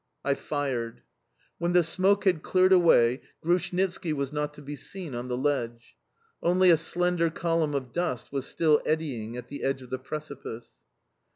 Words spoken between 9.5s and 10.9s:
edge of the precipice.